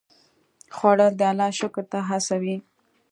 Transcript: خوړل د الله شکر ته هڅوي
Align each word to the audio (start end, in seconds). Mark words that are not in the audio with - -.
خوړل 0.75 1.13
د 1.17 1.21
الله 1.31 1.49
شکر 1.59 1.83
ته 1.91 1.99
هڅوي 2.09 2.57